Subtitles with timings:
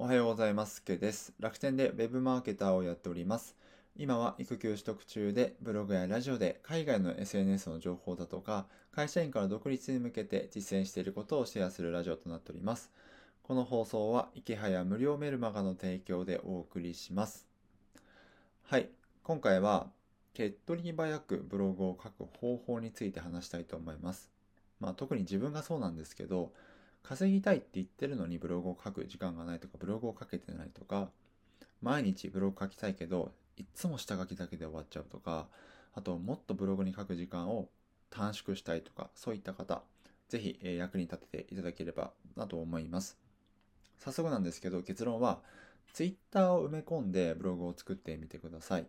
[0.00, 0.84] おはようございます。
[0.84, 1.32] けです。
[1.40, 3.56] 楽天で Web マーケターをやっております。
[3.96, 12.92] 今は育休取得中で、ブログやラジオで海外の SNS の情報だとか、会社員から独立に向けて実践していることをシェアするラジオとなっております。
[13.42, 17.48] この放送は、池早無料メルマガの提供でお送りします。
[18.66, 18.90] はい。
[19.24, 19.90] 今回は、
[20.32, 24.30] 手っ取り早くブログを書く方法について話したいと思います。
[24.78, 26.52] まあ特に自分がそうなんですけど、
[27.08, 31.08] 稼ぎたいって言ってるのにブログを書く時間がないとか、ブログを書けてないとか、
[31.80, 35.46] 毎日ブログ書きたいけど、いつも下書きだけで終わっちゃうとか、
[35.94, 37.70] あともっとブログに書く時間を
[38.10, 39.82] 短縮したいとか、そういった方、
[40.28, 43.16] ぜひ役に立てていただければなと思います。
[44.00, 45.40] 早速なんですけど、結論は、
[45.94, 48.86] Twitter を埋め込んでブログを作ってみてください。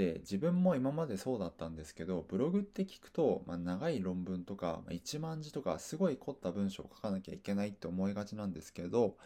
[0.00, 9.18] で、自分も今までそうだったんですけど、ブログって聞くと、まあ、長い論文とか、まあ、1万字とか、すごい凝った文章を書かなきゃいけないって思いがちなんですけど、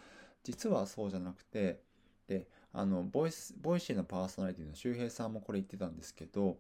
[0.42, 1.80] 実はそうじゃなくて、
[2.26, 6.56] で、あの、ボイス、 Voicy のパーソナリティの周平さんもこれ言ってたんですけど、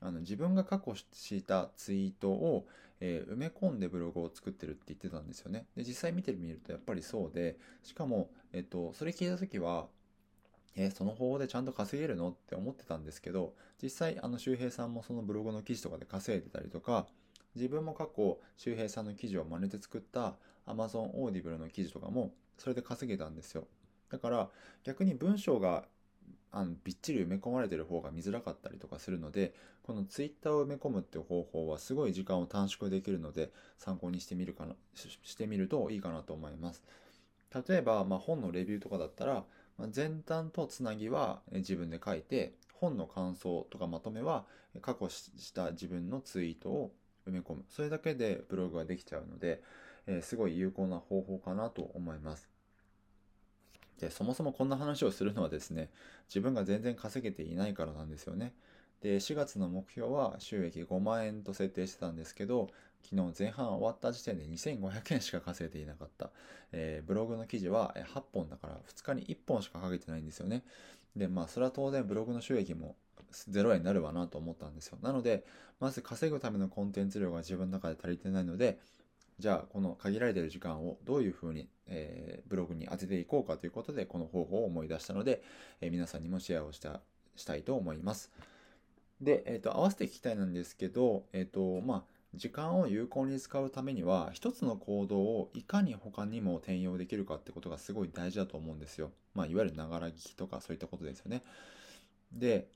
[0.00, 2.66] あの、自分が過去したツイートを、
[3.00, 5.66] えー、埋め込んでブログを作ってるって言ってたんですよね。
[5.76, 9.88] で、実際見てみるとやっぱりそうで、しかも、えっと、それ聞いた時は、
[10.74, 12.30] えその方法でちゃんと稼げるの？
[12.30, 17.06] って思ってたんですけど、実際、あの、周平さんもそのブログの記事とかで稼いでたりとか、
[17.54, 23.66] 自分も過去、周平さんの記事を真似て作った Amazon Audible の記事とかも、それで稼げたんですよ。
[24.10, 24.48] だから、
[24.84, 25.84] 逆に文章が
[26.54, 36.82] あのびっちり埋め込まれてる方が見づらかったりとかするので、この Twitter を埋め込むっていう方法はすごい時間を短縮できるので、参考にしてみるかな、してみるといいかなと思います。
[37.68, 39.44] 例えば、まあ、本のレビューとかだったら、
[39.94, 44.44] 前段とつなぎは自分で書いて、本の感想とかまとめは
[44.80, 46.92] 過去した自分のツイートを
[47.26, 47.64] 埋め込む。
[47.68, 49.62] それだけでブログができちゃうので、
[50.06, 52.48] え、すごい有効な方法かなと思います。
[54.00, 55.90] で、そもそもこんな話をするのはですね、
[56.28, 58.52] 自分が全然稼げていないからなんですよね。
[59.02, 62.68] で、4月の目標は収益5万円と設定してたんですけど、
[63.02, 66.30] 昨日前半終わった時点で2500円しか稼いでいなかった。
[66.70, 70.62] えー、ブログの記事は8本だから2日に1本しかかけてないんですよね。
[71.16, 72.94] で、まあそれは当然ブログの収益も
[73.32, 74.98] 0円になるわなと思ったんですよ。
[75.02, 75.44] なので、
[75.80, 78.78] まず稼ぐためのコンテンツ量が自分の中で足りてないので、
[79.38, 85.42] じゃあこの限られてる時間をどういうふうに、えー、ブログに当てていこうかということでこの方法を思い出したので、
[85.80, 87.00] えー、皆さんにもシェアをした
[87.34, 88.30] したいと思います。
[89.22, 99.12] で、えっ、ー、と、合わせて聞きたいなんですけど、えっ、と、まあ、時間を有効に使うためには、一つの行動をいかに他にも転用できるかってことがすごい大事だと思うんですよ。
[99.34, 101.42] まあ、いわゆるながら聞きとかそういったことですよね。
[102.32, 102.68] で、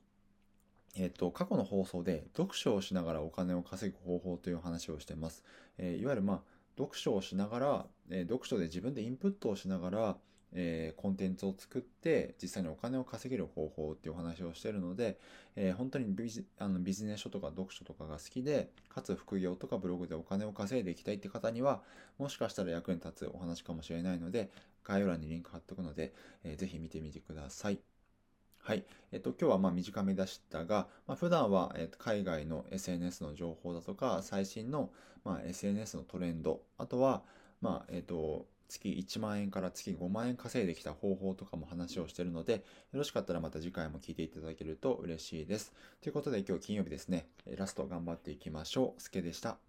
[0.95, 5.43] えっと、過去の放送で読書をしながらお金を稼ぐ方法という話をしています。
[5.77, 6.41] え、いわゆるまあ、
[6.77, 10.17] 読書をしながら、え、読書で自分でインプットをしながら、
[10.53, 15.19] えー、コンテンツを作って実際にお金を稼げる方法っていうお話をしてるので、
[15.55, 21.81] えー、本当にビジあのビジネス書とか読書とかが好きで、かつ副業とかブログでお金を稼いでいきたいって方には、
[22.17, 24.49] もしかしたら役に立つお話かもしれないので、
[24.83, 26.13] 概要欄にリンク貼っとくので、
[26.43, 27.79] えー、ぜひ見てみてください。
[28.59, 28.85] はい。
[29.13, 34.91] えっと、今日はまあ短めでしたが、まあ、普段は、えっと、海外の SNS の情報だとか、最新の、
[35.23, 37.23] まあ、SNS のトレンド、あとは、
[37.61, 42.61] まあ、えっと、月1万円から月5万円稼いできた方法とかも話をしてるので、よ
[42.93, 45.73] ろしかったらまた次回も聞いていただけると嬉しいです。
[46.01, 49.01] ということで今日金曜日ですね、ラスト頑張っていきましょう。
[49.01, 49.66] すけでした。